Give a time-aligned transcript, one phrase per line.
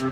[0.00, 0.08] Hola,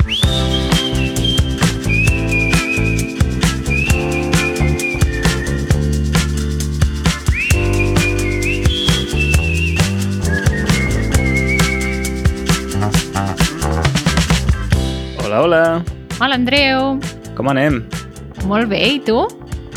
[15.41, 15.85] hola.
[16.21, 17.01] Hola, Andreu.
[17.33, 17.81] Com anem?
[18.45, 19.25] Molt bé, i tu?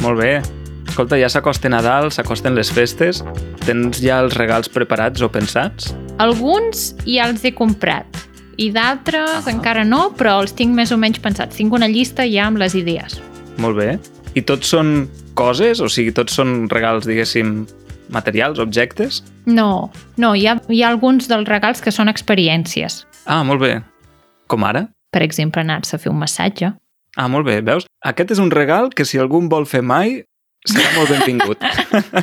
[0.04, 0.44] Molt bé.
[0.90, 3.24] Escolta, ja s'acosta Nadal, s'acosten les festes.
[3.64, 5.96] Tens ja els regals preparats o pensats?
[6.20, 8.21] Alguns ja els he comprat
[8.62, 9.52] i d'altres Ah.
[9.52, 11.58] encara no, però els tinc més o menys pensats.
[11.58, 13.20] Tinc una llista ja amb les idees.
[13.58, 13.98] Molt bé.
[14.38, 15.82] I tots són coses?
[15.82, 17.66] O sigui, tots són regals, diguéssim,
[18.10, 19.22] materials, objectes?
[19.46, 23.06] No, no, hi ha, hi ha alguns dels regals que són experiències.
[23.26, 23.82] Ah, molt bé.
[24.48, 24.86] Com ara?
[25.12, 26.74] Per exemple, anar-se a fer un massatge.
[27.18, 27.60] Ah, molt bé.
[27.62, 27.86] Veus?
[28.08, 30.22] Aquest és un regal que si algú vol fer mai,
[30.68, 31.60] serà molt benvingut.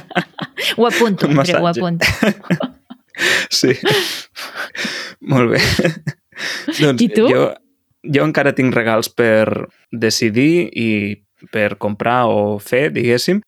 [0.78, 2.06] Ho apunto, Un Andreu, ho apunto.
[3.50, 3.72] Sí.
[5.26, 5.58] Molt bé.
[6.82, 7.28] doncs I tu?
[7.30, 7.44] Jo,
[8.02, 10.88] jo encara tinc regals per decidir i
[11.52, 13.40] per comprar o fer, diguéssim,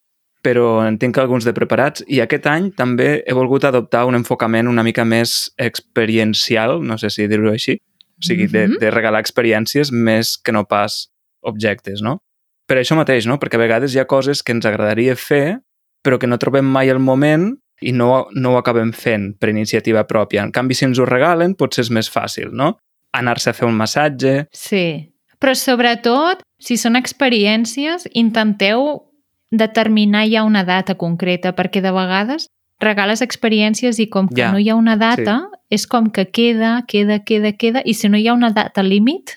[0.42, 4.70] però en tinc alguns de preparats i aquest any també he volgut adoptar un enfocament
[4.70, 7.76] una mica més experiencial, no sé si dir-ho així,
[8.20, 8.78] o sigui, de, Mhm.
[8.80, 11.10] de regalar experiències més que no pas
[11.42, 12.22] objectes, no?
[12.66, 13.38] Per això mateix, no?
[13.38, 15.60] Perquè a vegades hi ha coses que ens agradaria fer,
[16.04, 20.04] però que no trobem mai el moment i no, no ho acabem fent per iniciativa
[20.08, 20.42] pròpia.
[20.44, 22.74] En canvi, si ens ho regalen, potser és més fàcil, no?
[23.16, 24.46] Anar-se a fer un massatge...
[24.52, 29.06] Sí, però sobretot, si són experiències, intenteu
[29.50, 32.46] determinar ja una data concreta, perquè de vegades
[32.80, 36.84] regales experiències i com que Ja, no hi ha una data, és com que queda,
[36.88, 39.34] queda, queda, queda, i si no hi ha una data límit,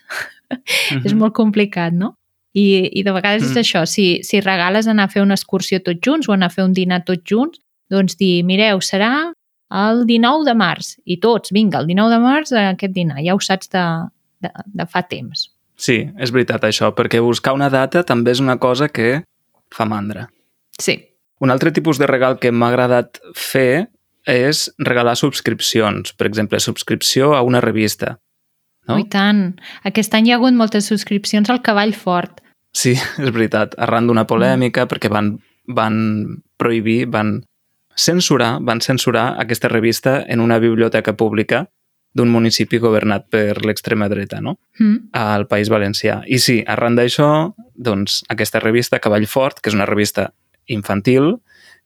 [1.04, 1.18] és Mhm.
[1.20, 2.14] molt complicat, no?
[2.54, 3.60] I, i de vegades és Mm.
[3.64, 6.64] això, si, si regales anar a fer una excursió tots junts o anar a fer
[6.64, 7.60] un dinar tots junts,
[7.94, 9.32] doncs dir, mireu, serà
[9.74, 13.34] el 19 de març, i tots, vinga, el 19 de març a aquest dinar, ja
[13.34, 13.86] ho saps de,
[14.46, 15.48] de, de fa temps.
[15.80, 19.24] Sí, és veritat això, perquè buscar una data també és una cosa que
[19.74, 20.28] fa mandra.
[20.80, 21.00] Sí.
[21.42, 23.90] Un altre tipus de regal que m'ha agradat fer
[24.30, 26.14] és regalar subscripcions.
[26.16, 28.18] Per exemple, subscripció a una revista.
[28.88, 29.00] No?
[29.00, 29.58] I tant.
[29.88, 32.40] Aquest any hi ha hagut moltes subscripcions al Cavall Fort.
[32.74, 32.94] Sí,
[33.24, 33.76] és veritat.
[33.82, 35.36] Arran d'una polèmica, perquè van,
[35.68, 35.98] van
[36.62, 37.42] prohibir, van
[37.96, 41.68] censurar, van censurar aquesta revista en una biblioteca pública
[42.14, 44.60] d'un municipi governat per l'extrema dreta, no?
[44.80, 45.10] Mm.
[45.14, 46.22] al País Valencià.
[46.28, 50.32] I sí, arran d'això, doncs, aquesta revista Cavall Fort, que és una revista
[50.68, 51.40] infantil,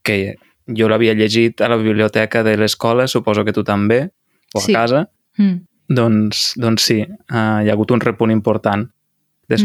[0.03, 0.35] que
[0.67, 4.09] jo l'havia llegit a la biblioteca de l'escola, suposo que tu també,
[4.53, 4.73] o a Sí.
[4.73, 5.62] casa, Mm.
[5.88, 8.90] doncs, doncs sí, uh, hi ha hagut un repunt important
[9.47, 9.59] de Mm.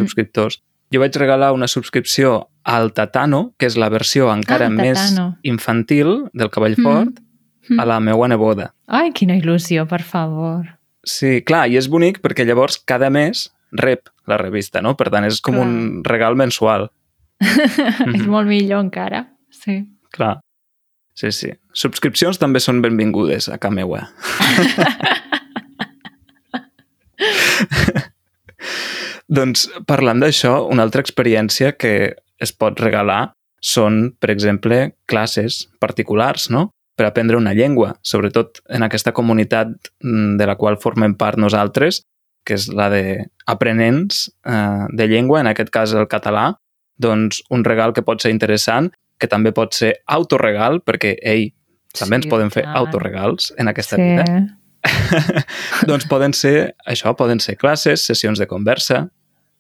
[0.92, 6.28] Jo vaig regalar una subscripció al Tatano, que és la versió encara Ah, més infantil
[6.32, 6.82] del Cavall Mm.
[6.84, 7.20] Fort,
[7.68, 7.80] Mm.
[7.80, 8.74] a la meua neboda.
[8.88, 10.78] Ai, quina il·lusió, per favor.
[11.04, 14.96] Sí, clar, i és bonic perquè llavors cada mes rep la revista, no?
[14.96, 15.66] Per tant, és com Clar.
[15.66, 16.90] un regal mensual.
[18.14, 19.28] És molt millor encara.
[19.50, 19.88] Sí.
[20.10, 20.40] Clar.
[21.14, 21.50] Sí, sí.
[21.72, 24.08] Subscripcions també són benvingudes a casa meua.
[29.32, 33.32] doncs, parlant d'això, una altra experiència que es pot regalar
[33.62, 36.70] són, per exemple, classes particulars, no?
[36.98, 39.70] Per aprendre una llengua, sobretot en aquesta comunitat
[40.04, 42.02] mm, de la qual formem part nosaltres,
[42.44, 46.50] que és la d'aprenents eh, de llengua, en aquest cas el català,
[46.98, 51.52] doncs un regal que pot ser interessant, que també pot ser autoregal, perquè, ei,
[51.96, 52.76] també ens Sí, poden fer tant.
[52.76, 54.02] autoregals en aquesta sí.
[54.02, 54.26] vida.
[55.88, 59.06] doncs poden ser, això, poden ser classes, sessions de conversa,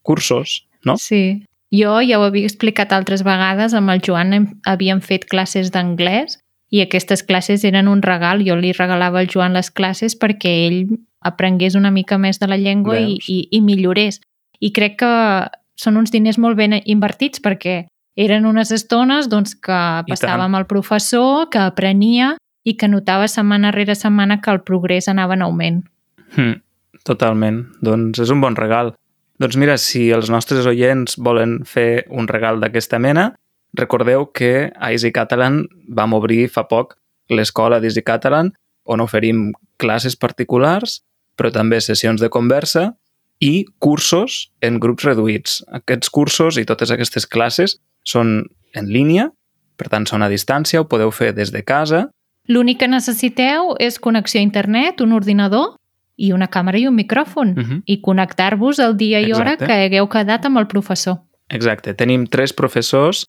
[0.02, 0.96] cursos, no?
[0.98, 1.44] Sí.
[1.72, 6.36] Jo ja ho havia explicat altres vegades, amb el Joan hem, havíem fet classes d'anglès
[6.72, 8.44] i aquestes classes eren un regal.
[8.44, 10.82] Jo li regalava al Joan les classes perquè ell
[11.22, 13.28] aprengués una mica més de la llengua i, Veus?
[13.28, 14.20] i, i millorés.
[14.60, 15.12] I crec que
[15.78, 17.86] són uns diners molt ben invertits perquè
[18.16, 22.34] eren unes estones doncs, que passava amb el professor, que aprenia
[22.64, 25.80] i que notava setmana rere setmana que el progrés anava en augment.
[26.36, 26.60] Hm,
[27.08, 27.64] totalment.
[27.80, 28.92] Doncs és un bon regal.
[29.42, 33.32] Doncs mira, si els nostres oients volen fer un regal d'aquesta mena,
[33.74, 36.94] recordeu que a Easy Catalan vam obrir fa poc
[37.26, 38.52] l'escola d'Easy Catalan,
[38.86, 39.48] on oferim
[39.82, 41.00] classes particulars,
[41.34, 42.92] però també sessions de conversa
[43.42, 45.58] i cursos en grups reduïts.
[45.74, 48.44] Aquests cursos i totes aquestes classes són
[48.78, 49.26] en línia,
[49.74, 52.06] per tant són a distància, ho podeu fer des de casa,
[52.50, 55.76] L'únic que necessiteu és connexió a internet, un ordinador
[56.16, 57.54] i una càmera i un micròfon.
[57.56, 57.82] Mhm.
[57.86, 61.22] I connectar-vos el dia i hora que hagueu quedat amb el professor.
[61.48, 61.94] Exacte.
[61.94, 63.26] Tenim tres professors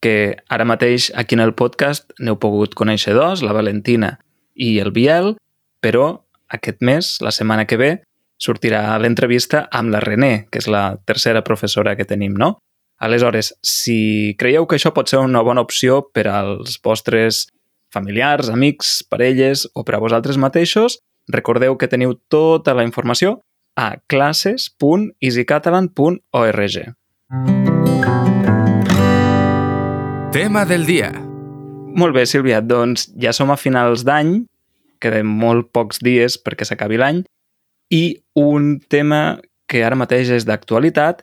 [0.00, 4.18] que ara mateix aquí en el podcast n'heu pogut conèixer dos, la Valentina
[4.54, 5.36] i el Biel,
[5.82, 7.90] però aquest mes, la setmana que ve,
[8.38, 12.58] sortirà l'entrevista amb la René, que és la tercera professora que tenim, no?
[12.98, 17.46] Aleshores, si creieu que això pot ser una bona opció per als vostres
[17.94, 20.98] familiars, amics, parelles o per a vosaltres mateixos,
[21.28, 23.42] recordeu que teniu tota la informació
[23.78, 26.76] a classes.easycatalan.org.
[30.32, 31.12] Tema del dia.
[31.98, 34.46] Molt bé, Sílvia, doncs ja som a finals d'any,
[35.02, 37.22] queden molt pocs dies perquè s'acabi l'any,
[37.94, 39.38] i un tema
[39.68, 41.22] que ara mateix és d'actualitat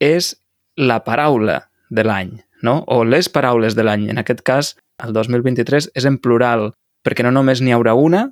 [0.00, 0.34] és
[0.78, 1.60] la paraula
[1.90, 2.82] de l'any, no?
[2.86, 4.08] o les paraules de l'any.
[4.12, 4.74] En aquest cas,
[5.04, 6.72] el 2023 és en plural,
[7.04, 8.28] perquè no només n'hi haurà una,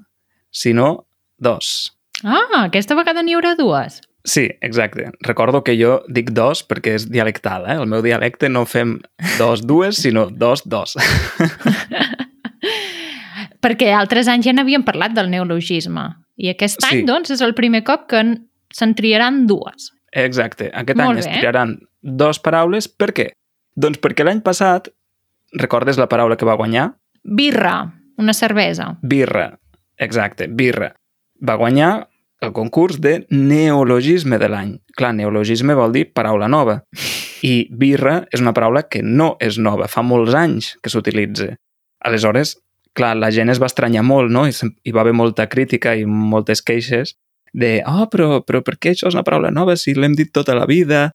[0.50, 1.06] sinó
[1.38, 1.96] dos.
[2.24, 4.00] Ah, aquesta vegada n'hi haurà dues.
[4.26, 5.12] Sí, exacte.
[5.22, 7.76] Recordo que jo dic dos perquè és dialectal, eh?
[7.78, 8.96] El meu dialecte no fem
[9.38, 10.96] dos, dues, sinó dos, dos.
[13.62, 16.08] perquè altres anys ja n'havíem parlat del neologisme.
[16.36, 17.06] I aquest any, sí.
[17.08, 18.22] doncs, és el primer cop que
[18.74, 19.92] se'n triaran dues.
[20.16, 20.70] Exacte.
[20.74, 21.24] Aquest Molt any bé.
[21.24, 22.88] es triaran dos paraules.
[22.88, 23.30] Per què?
[23.76, 24.90] Doncs perquè l'any passat,
[25.56, 26.90] recordes la paraula que va guanyar?
[27.22, 27.78] Birra,
[28.18, 28.94] una cervesa.
[29.02, 29.50] Birra,
[29.98, 30.92] exacte, birra.
[31.40, 32.08] Va guanyar
[32.40, 34.74] el concurs de neologisme de l'any.
[34.96, 36.80] Clar, neologisme vol dir paraula nova.
[37.44, 41.54] I birra és una paraula que no és nova, fa molts anys que s'utilitza.
[42.06, 42.56] Aleshores,
[42.96, 44.46] clar, la gent es va estranyar molt, no?
[44.48, 47.16] I hi va haver molta crítica i moltes queixes
[47.56, 50.56] de oh, però, però per què això és una paraula nova si l'hem dit tota
[50.56, 51.10] la vida,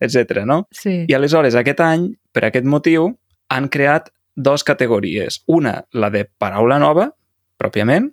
[0.00, 0.42] etc.
[0.44, 0.64] no?
[0.74, 1.04] Sí.
[1.08, 3.14] I aleshores, aquest any, per aquest motiu,
[3.48, 5.40] han creat dos categories.
[5.48, 7.08] Una, la de paraula nova,
[7.56, 8.10] pròpiament,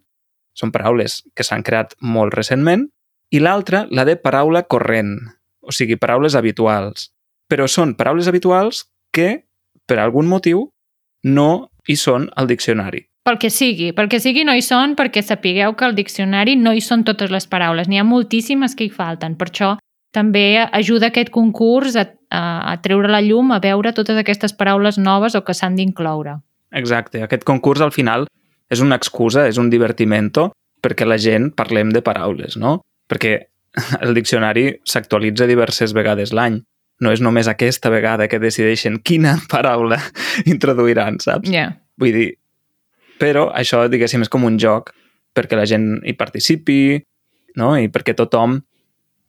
[0.57, 2.87] són paraules que s'han creat molt recentment,
[3.33, 5.15] i l'altra, la de paraula corrent,
[5.61, 7.09] o sigui, paraules habituals.
[7.49, 9.45] Però són paraules habituals que,
[9.89, 10.67] per algun motiu,
[11.23, 13.07] no hi són al diccionari.
[13.23, 16.73] Pel que sigui, pel que sigui no hi són perquè sapigueu que al diccionari no
[16.75, 19.37] hi són totes les paraules, n'hi ha moltíssimes que hi falten.
[19.39, 19.69] Per això
[20.13, 24.99] també ajuda aquest concurs a, a, a treure la llum, a veure totes aquestes paraules
[24.99, 26.35] noves o que s'han d'incloure.
[26.75, 27.23] Exacte.
[27.23, 28.27] Aquest concurs, al final,
[28.73, 30.51] és una excusa, és un divertimento
[30.83, 32.79] perquè la gent parlem de paraules, no?
[33.09, 33.37] Perquè
[34.05, 36.59] el diccionari s'actualitza diverses vegades l'any.
[37.03, 39.99] No és només aquesta vegada que decideixen quina paraula
[40.45, 41.49] introduiran, saps?
[41.51, 41.79] Yeah.
[41.99, 42.29] Vull dir,
[43.21, 44.91] però això, diguéssim, és com un joc
[45.33, 46.97] perquè la gent hi participi,
[47.57, 47.73] no?
[47.77, 48.59] I perquè tothom,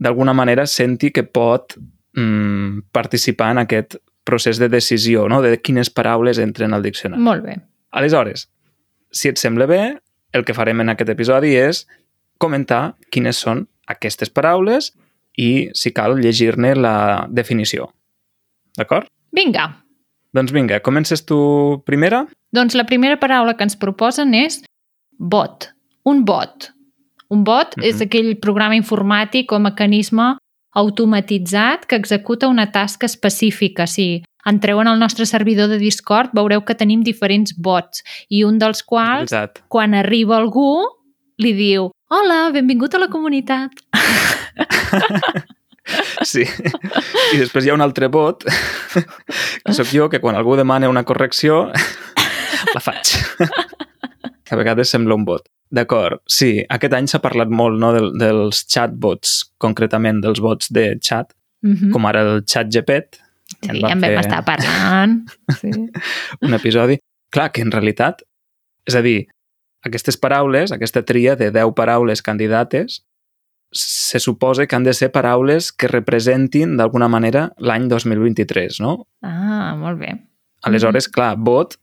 [0.01, 1.77] d'alguna manera, senti que pot
[2.17, 5.41] mm, participar en aquest procés de decisió, no?
[5.45, 7.23] De quines paraules entren al diccionari.
[7.23, 7.57] Molt bé.
[7.95, 8.49] Aleshores,
[9.15, 9.83] si et sembla bé,
[10.35, 11.85] el que farem en aquest episodi és
[12.43, 14.91] comentar quines són aquestes paraules
[15.39, 16.97] i, si cal, llegir-ne la
[17.31, 17.89] definició.
[18.79, 19.09] D'acord?
[19.35, 19.69] Vinga.
[20.35, 21.39] Doncs vinga, comences tu
[21.87, 22.25] primera?
[22.55, 24.63] Doncs la primera paraula que ens proposen és
[25.19, 25.71] bot.
[26.05, 26.73] Un bot.
[27.31, 27.87] Un bot mm -hmm.
[27.87, 30.37] és aquell programa informàtic o mecanisme
[30.75, 33.87] automatitzat que executa una tasca específica.
[33.87, 38.59] Si entreu en el nostre servidor de Discord, veureu que tenim diferents bots i un
[38.59, 39.65] dels quals, Exacte.
[39.69, 40.85] quan arriba algú,
[41.39, 43.81] li diu Hola, benvingut a la comunitat.
[46.25, 46.45] Sí.
[46.45, 51.05] I després hi ha un altre bot, que sóc jo, que quan algú demana una
[51.05, 51.67] correcció,
[52.75, 53.17] la faig.
[54.45, 55.45] Que a vegades sembla un bot.
[55.75, 60.95] D'acord, sí, aquest any s'ha parlat molt no, del, dels chatbots, concretament dels bots de
[61.01, 61.33] chat,
[61.65, 61.93] mm -hmm.
[61.93, 63.24] com ara el chat GPT.
[63.65, 64.21] Sí, ja en vam fer...
[64.23, 65.23] estar parlant.
[65.61, 65.73] Sí.
[66.43, 66.99] un episodi.
[67.35, 68.23] Clar, que en realitat,
[68.87, 69.25] és a dir,
[69.85, 73.03] aquestes paraules, aquesta tria de 10 paraules candidates,
[73.75, 79.01] se suposa que han de ser paraules que representin d'alguna manera l'any 2023, no?
[79.27, 80.15] Ah, molt bé.
[80.65, 81.75] Aleshores, clar, bot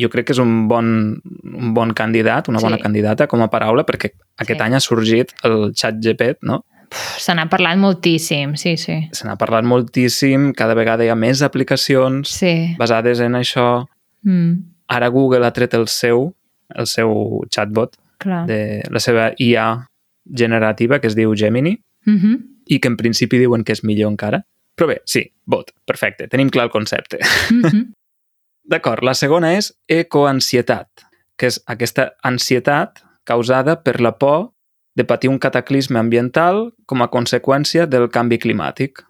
[0.00, 0.86] jo crec que és un bon,
[1.20, 2.84] un bon candidat, una bona sí.
[2.86, 4.64] candidata com a paraula, perquè aquest sí.
[4.64, 6.62] any ha sorgit el xat GPT, no?
[6.90, 8.96] Se n'ha parlat moltíssim, sí, sí.
[9.14, 12.74] Se n'ha parlat moltíssim, cada vegada hi ha més aplicacions sí.
[12.78, 13.86] basades en això.
[14.26, 14.56] Mm.
[14.90, 16.32] Ara Google ha tret el seu,
[16.74, 17.12] el seu
[17.50, 18.42] chatbot, Clar.
[18.48, 19.86] de la seva IA
[20.26, 22.38] generativa, que es diu Gemini, mm -hmm.
[22.66, 24.44] i que en principi diuen que és millor encara.
[24.76, 27.18] Però bé, sí, bot, perfecte, tenim clar el concepte.
[27.50, 27.86] Mm -hmm.
[28.70, 30.88] D'acord, la segona és ecoansietat,
[31.36, 34.52] que és aquesta ansietat causada per la por
[34.94, 39.04] de patir un cataclisme ambiental com a conseqüència del canvi climàtic.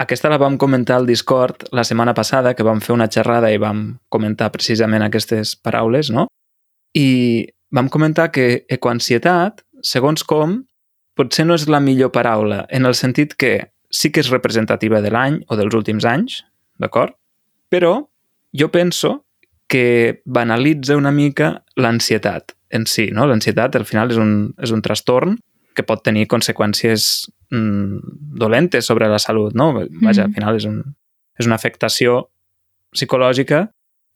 [0.00, 3.60] Aquesta la vam comentar al Discord la setmana passada, que vam fer una xerrada i
[3.60, 6.26] vam comentar precisament aquestes paraules, no?
[6.96, 10.58] I vam comentar que ecoansietat, segons com,
[11.16, 15.12] potser no és la millor paraula, en el sentit que sí que és representativa de
[15.12, 16.42] l'any o dels últims anys,
[16.80, 17.16] d'acord?
[17.72, 17.94] Però
[18.52, 19.22] jo penso
[19.68, 23.10] que banalitza una mica l'ansietat en si.
[23.14, 23.26] No?
[23.28, 24.32] L'ansietat, al final, és un,
[24.62, 25.36] és un trastorn
[25.76, 29.72] que pot tenir conseqüències mm, dolentes sobre la salut, no?
[30.02, 30.80] Vaja, al final és, un,
[31.38, 32.22] és una afectació
[32.96, 33.66] psicològica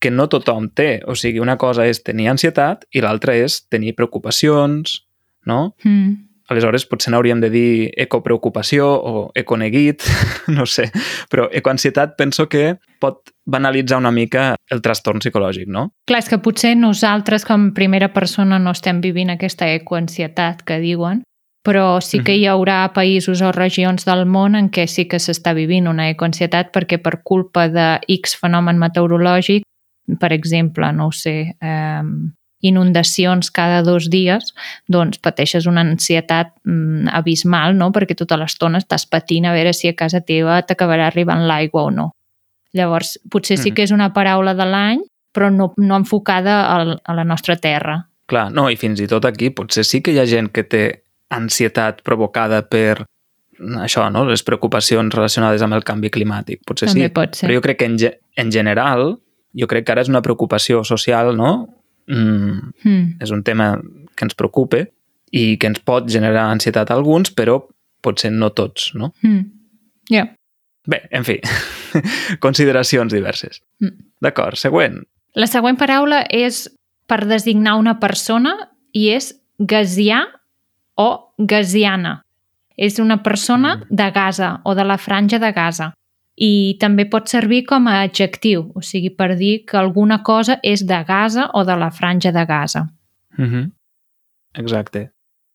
[0.00, 1.02] que no tothom té.
[1.04, 5.02] O sigui, una cosa és tenir ansietat i l'altra és tenir preocupacions,
[5.46, 5.74] no?
[5.84, 6.16] Mm.
[6.50, 10.02] Aleshores, potser n'hauríem de dir ecopreocupació o econeguit,
[10.56, 10.88] no sé,
[11.30, 15.92] però ecoansietat penso que pot banalitzar una mica el trastorn psicològic, no?
[16.10, 21.22] Clar, és que potser nosaltres com primera persona no estem vivint aquesta ecoansietat que diuen,
[21.62, 25.52] però sí que hi haurà països o regions del món en què sí que s'està
[25.54, 29.62] vivint una ecoansietat perquè per culpa de X fenomen meteorològic,
[30.18, 32.02] per exemple, no ho sé, eh,
[32.60, 34.52] inundacions cada dos dies,
[34.88, 37.90] doncs pateixes una ansietat mm, abismal, no?
[37.94, 41.94] perquè tota l'estona estàs patint a veure si a casa teva t'acabarà arribant l'aigua o
[41.94, 42.10] no.
[42.76, 45.00] Llavors, potser sí que és una paraula de l'any,
[45.34, 48.04] però no, no enfocada al, a la nostra terra.
[48.30, 50.84] Clar, no, i fins i tot aquí potser sí que hi ha gent que té
[51.34, 53.06] ansietat provocada per
[53.82, 54.24] això, no?
[54.28, 56.62] les preocupacions relacionades amb el canvi climàtic.
[56.66, 57.48] Potser També sí, pot ser.
[57.48, 59.16] però jo crec que en, ge en general,
[59.56, 61.79] jo crec que ara és una preocupació social, no?
[62.06, 63.16] Mm, Mm.
[63.20, 63.78] és un tema
[64.16, 64.84] que ens preocupa
[65.32, 67.60] i que ens pot generar ansietat a alguns, però
[68.02, 69.12] potser no tots, no?
[69.22, 69.44] Mm.
[70.10, 70.34] Yeah.
[70.86, 71.40] Bé, en fi,
[72.40, 73.60] consideracions diverses.
[73.80, 73.94] Mm.
[74.20, 75.02] D'acord, següent.
[75.38, 76.68] La següent paraula és
[77.06, 78.56] per designar una persona
[78.92, 80.24] i és gasià
[80.96, 82.22] o gasiana.
[82.76, 83.86] És una persona Mm.
[83.90, 85.92] de Gaza o de la franja de Gaza.
[86.40, 90.86] I també pot servir com a adjectiu, o sigui, per dir que alguna cosa és
[90.88, 92.86] de Gaza o de la franja de Gaza.
[93.36, 93.70] Mm -hmm.
[94.54, 95.10] Exacte.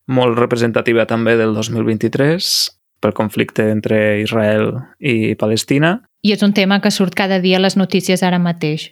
[0.08, 6.02] Molt representativa també del 2023 pel conflicte entre Israel i Palestina.
[6.22, 8.92] I és un tema que surt cada dia a les notícies ara mateix,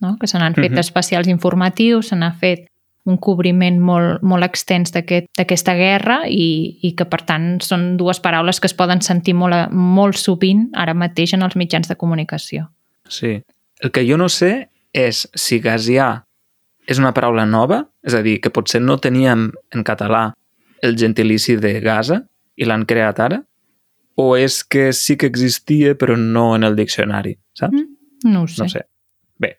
[0.00, 0.16] no?
[0.20, 0.78] que se n'han fet Mhm.
[0.78, 2.66] especials informatius, se n'ha fet
[3.04, 8.20] un cobriment molt, molt extens d'aquest- d'aquesta guerra i, i que, per tant, són dues
[8.22, 12.68] paraules que es poden sentir molt, molt sovint ara mateix en els mitjans de comunicació.
[13.08, 13.40] Sí.
[13.82, 16.22] El que jo no sé és si gasià
[16.86, 20.32] és una paraula nova, és a dir, que potser no teníem en català
[20.82, 22.22] el gentilici de Gaza
[22.58, 23.42] i l'han creat ara,
[24.14, 27.72] o és que sí que existia però no en el diccionari, saps?
[27.74, 27.88] Mm,
[28.30, 28.62] No ho sé.
[28.62, 28.82] No sé.
[29.38, 29.56] Bé,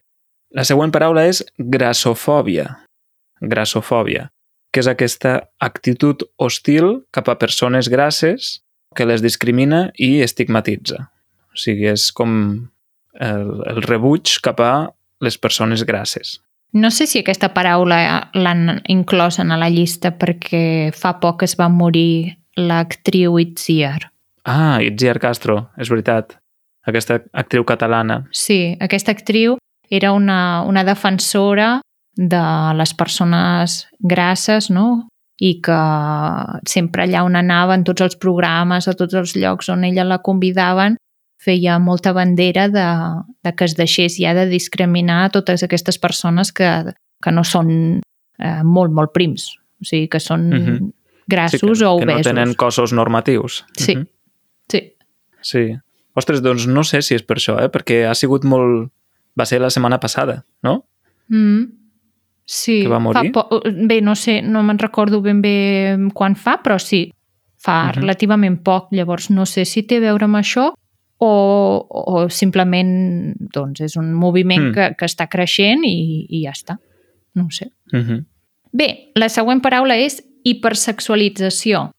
[0.52, 2.83] la següent paraula és grassofòbia.
[3.50, 4.30] Grassofòbia,
[4.74, 8.60] que és aquesta actitud hostil cap a persones grasses
[8.96, 11.10] que les discrimina i estigmatitza.
[11.54, 12.34] O sigui, és com
[13.20, 14.74] el, el rebuig cap a
[15.24, 16.40] les persones grasses.
[16.74, 17.98] No sé si aquesta paraula
[18.34, 24.10] l'han inclòs en la llista perquè fa poc es va morir l'actriu Itziar.
[24.44, 26.34] Ah, Itziar Castro, és veritat.
[26.84, 28.24] Aquesta actriu catalana.
[28.34, 29.60] Sí, aquesta actriu
[29.90, 31.83] era una, una defensora
[32.16, 32.42] de
[32.78, 35.08] les persones grasses, no?
[35.42, 35.78] I que
[36.70, 40.20] sempre allà on anava, en tots els programes, a tots els llocs on ella la
[40.24, 40.98] convidaven,
[41.44, 42.86] feia molta bandera de,
[43.44, 46.70] de que es deixés ja de discriminar totes aquestes persones que,
[47.20, 48.00] que no són
[48.40, 49.50] eh, molt, molt prims.
[49.82, 50.78] O sigui, que són Mhm.
[51.24, 52.24] Sí, grassos que, o que no obesos.
[52.30, 53.66] tenen cossos normatius.
[53.78, 54.08] Sí, Mhm.
[54.70, 54.94] sí.
[55.42, 55.76] Sí.
[56.16, 57.70] Ostres, doncs no sé si és per això, eh?
[57.70, 58.92] perquè ha sigut molt...
[59.40, 60.86] Va ser la setmana passada, no?
[61.28, 61.64] Mm.
[62.46, 63.32] Sí, Que va morir?
[63.34, 63.62] Fa po...
[63.88, 67.12] Bé, no sé, no me'n recordo ben bé quan fa, però sí,
[67.58, 67.90] fa uh Mhm.
[67.92, 67.96] -huh.
[68.02, 68.88] relativament poc.
[68.92, 70.74] Llavors no sé si té a veure amb això
[71.18, 74.74] o, o simplement doncs, és un moviment Mm.
[74.74, 76.78] que, que està creixent i, i ja està.
[77.36, 77.72] No sé.
[77.94, 78.26] Uh -huh.
[78.74, 81.92] Bé, la següent paraula és hipersexualització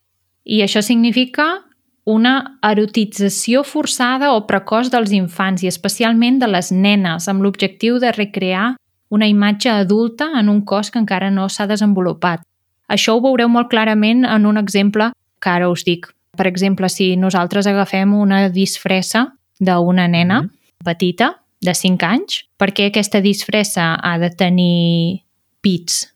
[0.44, 1.62] i això significa
[2.04, 8.12] una erotització forçada o precoç dels infants i especialment de les nenes amb l'objectiu de
[8.12, 8.76] recrear
[9.14, 12.42] una imatge adulta en un cos que encara no s'ha desenvolupat.
[12.88, 16.10] Això ho veureu molt clarament en un exemple que ara us dic.
[16.36, 19.28] Per exemple, si nosaltres agafem una disfressa
[19.60, 20.50] d'una nena Mhm.
[20.84, 25.24] petita, de 5 anys, perquè aquesta disfressa ha de tenir
[25.64, 26.12] pits.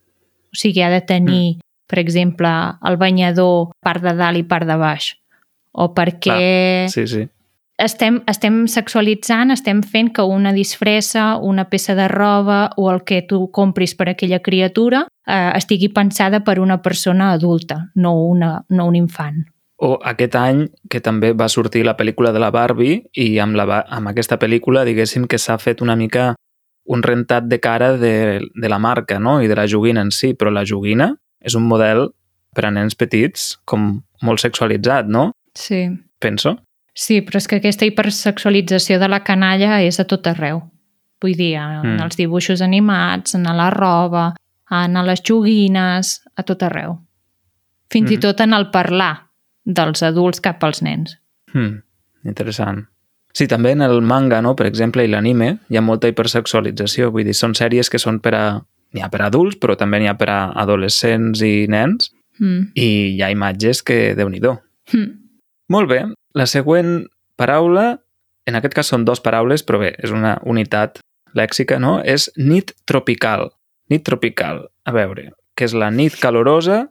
[0.53, 1.61] O sigui, ha de tenir, mm.
[1.89, 2.51] per exemple,
[2.85, 5.15] el banyador part de dalt i part de baix.
[5.73, 7.29] O perquè Sí, sí.
[7.79, 13.23] Estem, estem sexualitzant, estem fent que una disfressa, una peça de roba o el que
[13.23, 18.89] tu compris per aquella criatura eh, estigui pensada per una persona adulta, no, una, no
[18.91, 19.47] un infant.
[19.79, 23.85] O aquest any que també va sortir la pel·lícula de la Barbie i amb, la,
[23.87, 26.33] amb aquesta pel·lícula diguéssim que s'ha fet una mica
[26.89, 29.39] un rentat de cara de, de la marca no?
[29.43, 32.09] i de la joguina en si, però la joguina és un model
[32.57, 35.31] per a nens petits com molt sexualitzat, no?
[35.55, 35.85] Sí.
[36.19, 36.57] Penso.
[36.99, 40.65] Sí, però és que aquesta hipersexualització de la canalla és a tot arreu.
[41.23, 42.03] Vull dir, en Mm.
[42.03, 44.35] els dibuixos animats, en la roba,
[44.71, 46.99] en les joguines, a tot arreu.
[47.91, 48.13] fins mm.
[48.13, 49.29] i tot en el parlar
[49.65, 51.17] dels adults cap als nens.
[51.55, 51.79] Hmm,
[52.25, 52.87] interessant.
[53.33, 54.55] Sí, també en el manga, no?
[54.57, 57.11] per exemple, i l'anime, hi ha molta hipersexualització.
[57.15, 58.61] Vull dir, són sèries que són per a...
[58.93, 62.11] N'hi ha per a adults, però també n'hi ha per a adolescents i nens.
[62.41, 62.71] Mm.
[62.75, 65.09] I hi ha imatges que, déu nhi mm.
[65.69, 66.05] Molt bé.
[66.39, 67.09] La següent
[67.41, 67.99] paraula,
[68.47, 71.01] en aquest cas són dues paraules, però bé, és una unitat
[71.35, 71.99] lèxica, no?
[72.05, 73.49] És nit tropical.
[73.91, 74.69] Nit tropical.
[74.87, 76.85] A veure, que és la nit calorosa,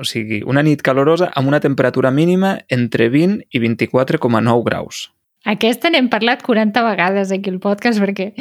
[0.00, 5.06] o sigui, una nit calorosa amb una temperatura mínima entre 20 i 24,9 graus.
[5.48, 8.32] Aquesta n'hem parlat 40 vegades aquí al podcast perquè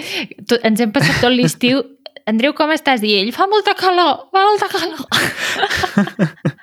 [0.49, 1.83] tot, ens hem passat tot l'estiu
[2.29, 3.01] Andreu, com estàs?
[3.05, 5.05] I ell, fa molta calor, fa molta calor.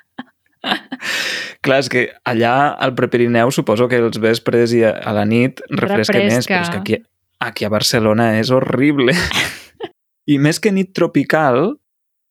[1.66, 6.18] Clar, és que allà al Prepirineu suposo que els vespres i a la nit refresca,
[6.18, 6.22] refresca.
[6.22, 6.98] més, però és que aquí,
[7.42, 9.14] aquí a Barcelona és horrible.
[10.32, 11.76] I més que nit tropical,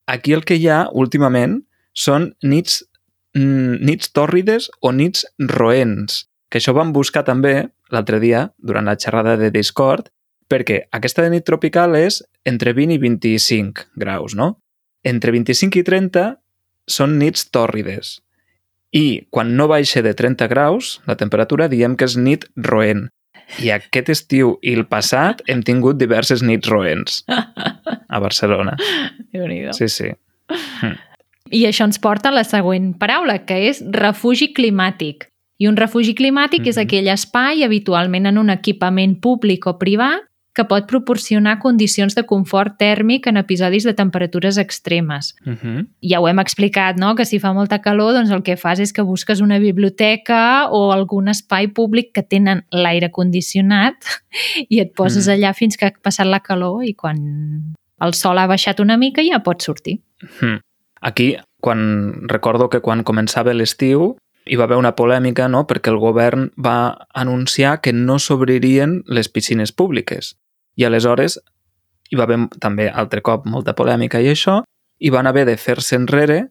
[0.06, 1.62] aquí el que hi ha últimament
[1.96, 2.82] són nits,
[3.36, 8.96] mm, nits tòrrides o nits roents, que això vam buscar també l'altre dia, durant la
[9.00, 10.10] xerrada de Discord,
[10.50, 14.58] perquè aquesta de nit tropical és entre 20 i 25 graus, no?
[15.06, 16.28] Entre 25 i 30
[16.86, 18.20] són nits tòrrides.
[18.96, 23.06] I quan no baixa de 30 graus, la temperatura diem que és nit roent.
[23.62, 28.74] I aquest estiu i el passat hem tingut diverses nits roents a Barcelona.
[29.34, 30.10] déu nhi Sí, sí.
[30.48, 30.96] Hm.
[31.54, 35.28] I això ens porta a la següent paraula, que és refugi climàtic.
[35.62, 36.68] I un refugi climàtic mm -hmm.
[36.68, 40.24] és aquell espai, habitualment en un equipament públic o privat,
[40.56, 45.34] que pot proporcionar condicions de confort tèrmic en episodis de temperatures extremes.
[45.44, 45.86] Uh -huh.
[46.00, 48.92] Ja ho hem explicat, no?, que si fa molta calor, doncs el que fas és
[48.92, 53.96] que busques una biblioteca o algun espai públic que tenen l'aire condicionat
[54.68, 55.36] i et poses uh -huh.
[55.36, 59.22] allà fins que ha passat la calor i quan el sol ha baixat una mica
[59.22, 60.00] ja pots sortir.
[60.22, 60.60] Uh -huh.
[61.00, 65.66] Aquí, quan recordo que quan començava l'estiu, hi va haver una polèmica no?
[65.66, 70.36] perquè el govern va anunciar que no s'obririen les piscines públiques.
[70.76, 71.38] I aleshores
[72.10, 74.60] hi va haver també altre cop molta polèmica i això,
[74.98, 76.46] i van haver de fer-se enrere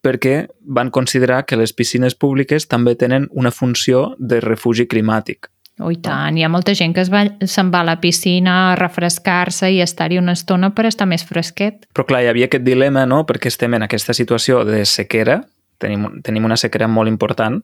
[0.00, 5.50] perquè van considerar que les piscines públiques també tenen una funció de refugi climàtic.
[5.80, 9.70] Oh, i tant, hi ha molta gent que se'n va a la piscina a refrescar-se
[9.72, 11.86] i estar-hi una estona per estar més fresquet.
[11.96, 15.38] Però clar, hi havia aquest dilema, no?, perquè estem en aquesta situació de sequera,
[15.80, 17.62] tenim, tenim una sequera molt important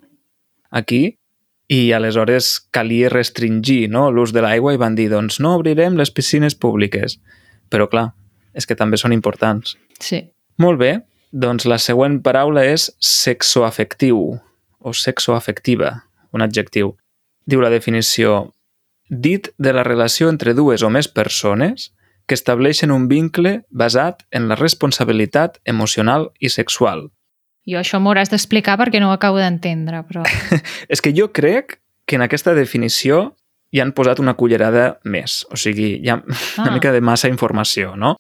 [0.71, 1.19] aquí,
[1.69, 6.13] i aleshores calia restringir no, l'ús de l'aigua i van dir, doncs no obrirem les
[6.15, 7.19] piscines públiques.
[7.71, 8.13] Però clar,
[8.55, 9.75] és que també són importants.
[9.99, 10.23] Sí.
[10.63, 10.93] Molt bé,
[11.33, 14.21] doncs la següent paraula és sexoafectiu
[14.87, 15.91] o sexoafectiva,
[16.33, 16.95] un adjectiu.
[17.47, 18.53] Diu la definició,
[19.11, 21.91] dit de la relació entre dues o més persones
[22.27, 27.09] que estableixen un vincle basat en la responsabilitat emocional i sexual,
[27.67, 30.25] jo això m'ho hauràs d'explicar perquè no ho acabo d'entendre, però...
[30.93, 33.35] és que jo crec que en aquesta definició
[33.75, 35.43] hi han posat una cullerada més.
[35.51, 36.63] O sigui, hi ha ah.
[36.65, 38.15] una mica de massa informació, no?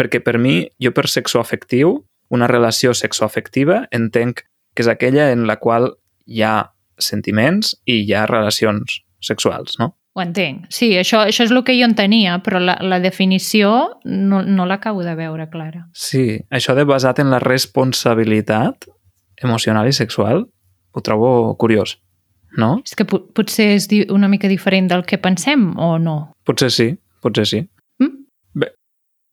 [0.00, 1.96] Perquè per mi, jo per sexoafectiu,
[2.30, 5.90] una relació sexoafectiva, entenc que és aquella en la qual
[6.30, 9.94] hi ha sentiments i hi ha relacions sexuals, no?
[10.14, 10.64] Ho entenc.
[10.74, 15.04] Sí, això, això és el que jo entenia, però la, la definició no, no l'acabo
[15.06, 15.84] de veure clara.
[15.94, 18.88] Sí, això de basat en la responsabilitat
[19.40, 20.48] emocional i sexual
[20.90, 22.00] ho trobo curiós,
[22.58, 22.80] no?
[22.82, 26.32] És que potser és una mica diferent del que pensem, o no?
[26.44, 26.88] Potser sí,
[27.22, 27.62] potser sí.
[28.02, 28.26] Mm?
[28.58, 28.72] Bé,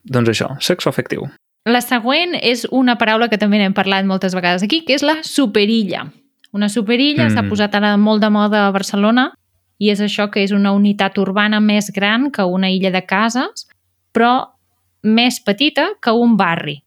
[0.06, 1.26] doncs això, sexo afectiu.
[1.68, 5.18] La següent és una paraula que també n'hem parlat moltes vegades aquí, que és la
[5.26, 6.06] superilla.
[6.54, 7.34] Una superilla mm.
[7.34, 9.32] s'ha posat ara molt de moda a Barcelona
[9.78, 13.66] i és això que és una unitat urbana més gran que una illa de cases,
[14.12, 14.50] però
[15.02, 16.80] més petita que un barri,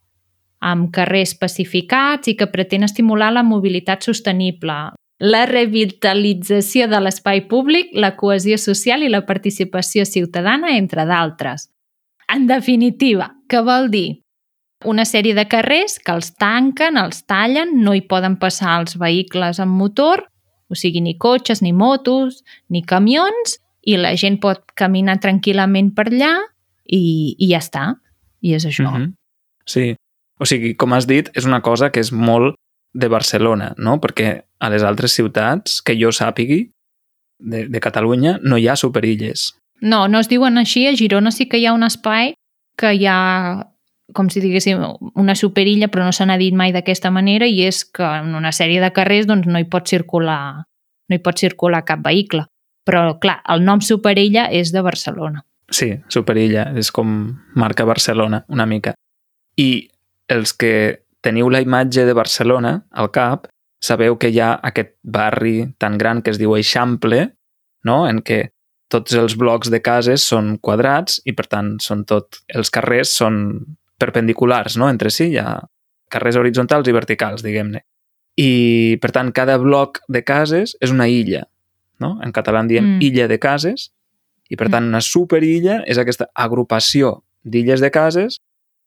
[0.60, 7.92] amb carrers pacificats i que pretén estimular la mobilitat sostenible, la revitalització de l'espai públic,
[7.94, 11.70] la cohesió social i la participació ciutadana, entre d'altres.
[12.32, 14.22] En definitiva, què vol dir?
[14.86, 19.60] Una sèrie de carrers que els tanquen, els tallen, no hi poden passar els vehicles
[19.62, 20.26] amb motor
[20.72, 26.08] o sigui, ni cotxes, ni motos, ni camions, i la gent pot caminar tranquil·lament per
[26.10, 26.34] allà
[26.86, 27.86] i, i ja està.
[28.42, 28.90] I és això.
[28.90, 29.14] Mm -hmm.
[29.66, 29.96] Sí.
[30.40, 32.56] O sigui, com has dit, és una cosa que és molt
[32.94, 34.00] de Barcelona, no?
[34.02, 36.72] Perquè a les altres ciutats, que jo sàpigui,
[37.40, 39.54] de, de Catalunya, no hi ha superilles.
[39.82, 40.88] No, no es diuen així.
[40.88, 42.34] A Girona sí que hi ha un espai
[42.78, 43.71] que hi ha
[44.14, 44.82] com si diguéssim,
[45.16, 48.52] una superilla, però no se n'ha dit mai d'aquesta manera, i és que en una
[48.56, 50.66] sèrie de carrers doncs, no hi pot circular
[51.12, 52.48] no hi pot circular cap vehicle.
[52.88, 55.44] Però, clar, el nom Superilla és de Barcelona.
[55.72, 57.12] Sí, Superilla, és com
[57.60, 58.96] marca Barcelona, una mica.
[59.60, 59.88] I
[60.32, 63.46] els que teniu la imatge de Barcelona al cap,
[63.84, 67.28] sabeu que hi ha aquest barri tan gran que es diu Eixample,
[67.86, 68.02] no?
[68.10, 68.48] en què
[68.92, 73.38] tots els blocs de cases són quadrats i, per tant, són tot, els carrers són
[74.02, 74.90] perpendiculars no?
[74.90, 75.60] entre si, hi ha
[76.12, 77.86] carrers horitzontals i verticals, diguem-ne.
[78.42, 78.52] I,
[79.04, 81.46] per tant, cada bloc de cases és una illa.
[82.02, 82.16] No?
[82.26, 83.02] En català en diem mm.
[83.06, 83.90] illa de cases
[84.50, 84.74] i, per mm.
[84.74, 88.40] tant, una superilla és aquesta agrupació d'illes de cases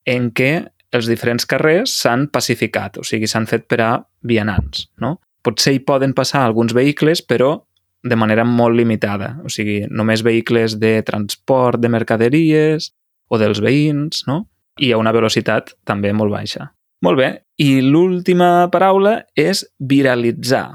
[0.09, 4.89] en què els diferents carrers s'han pacificat, o sigui, s'han fet per a vianants.
[5.03, 5.17] No?
[5.45, 7.57] Potser hi poden passar alguns vehicles, però
[8.05, 9.35] de manera molt limitada.
[9.45, 12.93] O sigui, només vehicles de transport de mercaderies
[13.33, 14.45] o dels veïns, no?
[14.81, 16.71] I a una velocitat també molt baixa.
[17.05, 17.31] Molt bé.
[17.61, 20.69] I l'última paraula és viralitzar.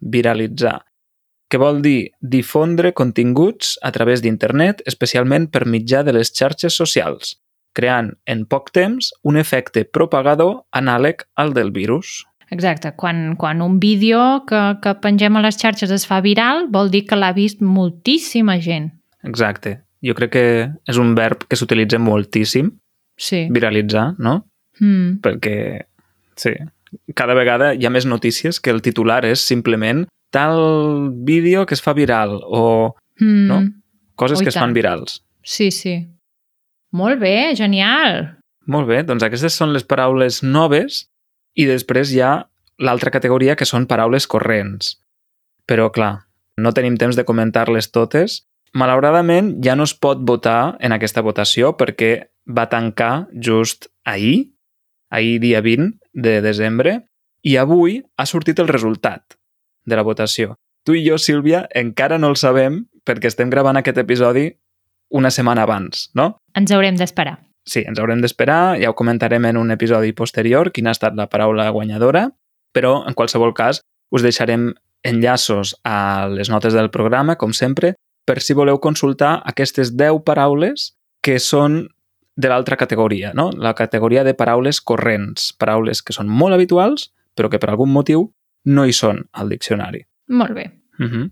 [0.00, 0.78] Viralitzar
[1.48, 7.38] que vol dir difondre continguts a través d'internet, especialment per mitjà de les xarxes socials,
[7.72, 12.22] creant en poc temps un efecte propagador anàleg al del virus.
[12.52, 16.92] Exacte, quan, quan un vídeo que, que pengem a les xarxes es fa viral, vol
[16.92, 18.92] dir que l'ha vist moltíssima gent.
[19.24, 19.80] Exacte.
[20.04, 20.44] Jo crec que
[20.86, 22.70] és un verb que s'utilitza moltíssim,
[23.18, 23.46] sí.
[23.52, 24.40] viralitzar, no?
[24.80, 25.18] Mm.
[25.24, 25.56] Perquè,
[26.38, 26.54] sí,
[27.18, 31.82] cada vegada hi ha més notícies que el titular és simplement tal vídeo que es
[31.84, 33.46] fa viral o mm.
[33.48, 33.60] no?
[34.18, 35.22] coses Oh, i que es fan virals.
[35.42, 35.98] Sí, sí.
[36.92, 38.38] Molt bé, genial.
[38.68, 41.06] Molt bé, doncs aquestes són les paraules noves
[41.56, 42.32] i després hi ha
[42.78, 44.96] l'altra categoria que són paraules corrents.
[45.68, 46.28] Però, clar,
[46.60, 48.42] no tenim temps de comentar-les totes.
[48.74, 54.54] Malauradament, ja no es pot votar en aquesta votació perquè va tancar just ahir,
[55.10, 56.98] ahir dia 20 de desembre,
[57.42, 59.38] i avui ha sortit el resultat
[59.88, 60.56] de la votació.
[60.84, 64.50] Tu i jo, Sílvia, encara no el sabem perquè estem gravant aquest episodi
[65.08, 66.34] una setmana abans, no?
[66.56, 67.38] Ens haurem d'esperar.
[67.68, 71.28] Sí, ens haurem d'esperar, ja ho comentarem en un episodi posterior, quina ha estat la
[71.28, 72.28] paraula guanyadora,
[72.72, 74.70] però, en qualsevol cas, us deixarem
[75.04, 77.94] enllaços a les notes del programa, com sempre,
[78.28, 80.92] per si voleu consultar aquestes 10 paraules
[81.24, 81.86] que són
[82.38, 83.48] de l'altra categoria, no?
[83.56, 88.28] la categoria de paraules corrents, paraules que són molt habituals, però que per algun motiu
[88.68, 90.04] no hi són al diccionari.
[90.28, 90.70] Molt bé.
[91.00, 91.30] Uh -huh.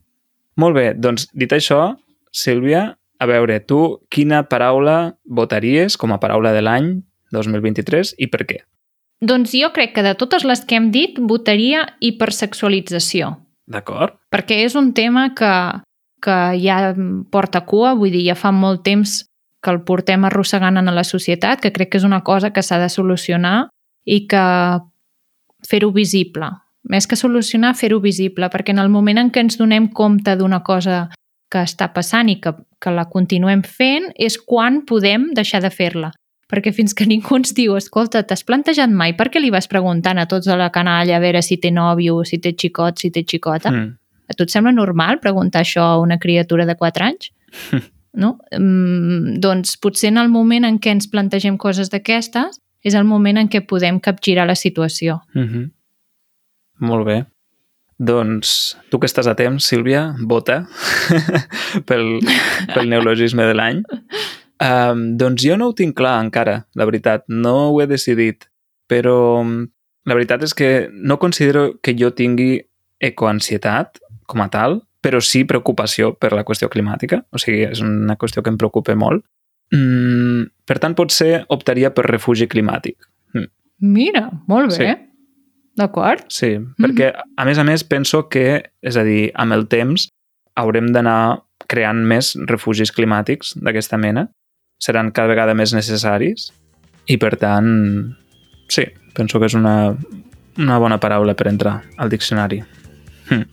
[0.57, 1.99] Molt bé, doncs dit això,
[2.33, 8.47] Sílvia, a veure, tu quina paraula votaries com a paraula de l'any 2023 i per
[8.47, 8.59] què?
[9.21, 13.37] Doncs jo crec que de totes les que hem dit, votaria hipersexualització.
[13.67, 14.15] D'acord?
[14.31, 15.53] Perquè és un tema que,
[16.27, 16.93] que ja
[17.31, 19.23] porta cua, vull dir, ja fa molt temps
[19.63, 22.79] que el portem arrossegant en la societat, que crec que és una cosa que s'ha
[22.83, 23.69] de solucionar
[24.05, 24.45] i que
[25.67, 26.51] fer-ho visible.
[26.87, 30.63] Més que solucionar, fer-ho visible, perquè en el moment en què ens donem compte d'una
[30.67, 31.09] cosa
[31.51, 36.13] que està passant i que, que la continuem fent és quan podem deixar de fer-la.
[36.47, 40.19] Perquè fins que ningú ens diu, escolta, t'has plantejat mai per què li vas preguntant
[40.23, 43.25] a tots a la canalla a veure si té nòvio, si té xicot, si té
[43.27, 43.73] xicota?
[43.73, 43.95] Mm.
[44.27, 47.31] A tu et sembla normal preguntar això a una criatura de 4 anys?
[48.17, 48.39] no?
[48.51, 53.39] Mm, doncs potser en el moment en què ens plantegem coses d'aquestes és el moment
[53.39, 55.21] en què podem capgirar la situació.
[55.35, 55.71] Mm -hmm.
[56.81, 57.25] Molt bé.
[57.99, 60.67] Doncs tu que estàs a temps, Sílvia, vota
[61.89, 62.21] pel,
[62.75, 63.83] pel neologisme de l'any.
[64.57, 67.25] Um, doncs jo no ho tinc clar encara, la veritat.
[67.29, 68.49] No ho he decidit.
[68.89, 69.67] Però um,
[70.05, 72.61] la veritat és que no considero que jo tingui
[73.01, 77.23] ecoansietat com a tal, però sí preocupació per la qüestió climàtica.
[77.31, 79.25] O sigui, és una qüestió que em preocupa molt.
[79.75, 82.99] Mm, per tant, potser optaria per refugi climàtic.
[83.35, 83.51] Mm.
[83.95, 84.95] Mira, molt bé.
[84.95, 85.03] Sí.
[85.77, 86.25] D'acord?
[86.33, 90.07] Sí, perquè a més a més penso que, és a dir, amb el temps
[90.57, 94.27] haurem d'anar creant més refugis climàtics d'aquesta mena.
[94.81, 96.49] Seran cada vegada més necessaris
[97.07, 97.69] i, per tant,
[98.73, 99.93] sí, penso que és una,
[100.57, 102.63] una bona paraula per entrar al diccionari.
[103.29, 103.45] Hm.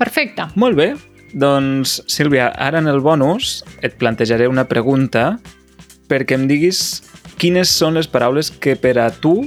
[0.00, 0.46] Perfecte.
[0.56, 0.94] Molt bé,
[1.32, 5.38] doncs, Sílvia, ara en el bonus et plantejaré una pregunta
[6.10, 7.02] perquè em diguis
[7.40, 9.44] quines són les paraules que per a tu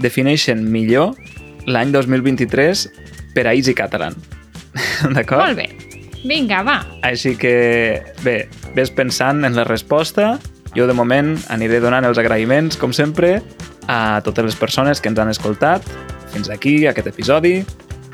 [0.00, 1.14] defineixen millor
[1.68, 2.86] l'any 2023
[3.34, 4.16] per a Easy Catalan.
[5.16, 5.44] D'acord?
[5.44, 5.68] Molt bé.
[6.24, 6.80] Vinga, va.
[7.06, 10.36] Així que, bé, ves pensant en la resposta.
[10.74, 13.38] Jo, de moment, aniré donant els agraïments, com sempre,
[13.88, 15.86] a totes les persones que ens han escoltat
[16.32, 17.62] fins aquí, aquest episodi,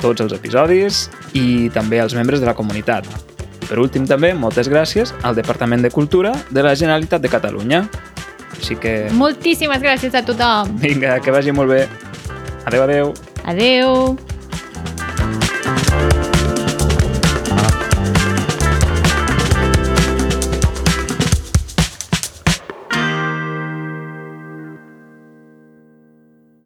[0.05, 3.09] tots els episodis i també als membres de la comunitat.
[3.65, 7.87] Per últim també, moltes gràcies al Departament de Cultura de la Generalitat de Catalunya.
[8.55, 10.77] Així que, Moltíssimes gràcies a tothom.
[10.85, 11.83] vinga, que vagi molt bé.
[12.69, 13.15] Adeu, adeu.
[13.45, 14.34] Adeu.